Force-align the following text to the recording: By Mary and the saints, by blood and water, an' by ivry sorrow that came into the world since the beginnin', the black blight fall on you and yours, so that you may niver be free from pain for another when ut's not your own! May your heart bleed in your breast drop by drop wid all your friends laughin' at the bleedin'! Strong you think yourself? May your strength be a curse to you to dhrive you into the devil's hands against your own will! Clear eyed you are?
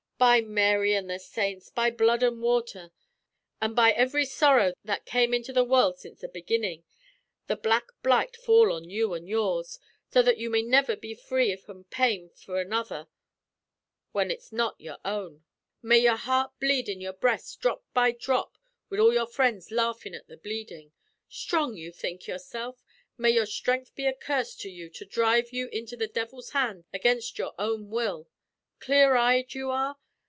By 0.29 0.39
Mary 0.41 0.93
and 0.93 1.09
the 1.09 1.17
saints, 1.17 1.71
by 1.71 1.89
blood 1.89 2.21
and 2.21 2.43
water, 2.43 2.91
an' 3.59 3.73
by 3.73 3.93
ivry 3.95 4.25
sorrow 4.25 4.75
that 4.85 5.03
came 5.03 5.33
into 5.33 5.51
the 5.51 5.63
world 5.63 5.97
since 5.97 6.19
the 6.21 6.27
beginnin', 6.27 6.83
the 7.47 7.55
black 7.55 7.85
blight 8.03 8.37
fall 8.37 8.71
on 8.71 8.87
you 8.87 9.15
and 9.15 9.27
yours, 9.27 9.79
so 10.13 10.21
that 10.21 10.37
you 10.37 10.51
may 10.51 10.61
niver 10.61 10.95
be 10.95 11.15
free 11.15 11.55
from 11.55 11.85
pain 11.85 12.29
for 12.35 12.61
another 12.61 13.07
when 14.11 14.31
ut's 14.31 14.51
not 14.51 14.79
your 14.79 14.99
own! 15.03 15.43
May 15.81 15.97
your 15.97 16.17
heart 16.17 16.51
bleed 16.59 16.87
in 16.87 17.01
your 17.01 17.13
breast 17.13 17.59
drop 17.59 17.83
by 17.91 18.11
drop 18.11 18.59
wid 18.91 18.99
all 18.99 19.13
your 19.15 19.25
friends 19.25 19.71
laughin' 19.71 20.13
at 20.13 20.27
the 20.27 20.37
bleedin'! 20.37 20.91
Strong 21.29 21.77
you 21.77 21.91
think 21.91 22.27
yourself? 22.27 22.83
May 23.17 23.31
your 23.31 23.47
strength 23.47 23.95
be 23.95 24.05
a 24.05 24.13
curse 24.13 24.55
to 24.57 24.69
you 24.69 24.91
to 24.91 25.03
dhrive 25.03 25.51
you 25.51 25.67
into 25.69 25.97
the 25.97 26.07
devil's 26.07 26.51
hands 26.51 26.85
against 26.93 27.39
your 27.39 27.55
own 27.57 27.89
will! 27.89 28.27
Clear 28.77 29.15
eyed 29.15 29.55
you 29.55 29.71
are? 29.71 29.97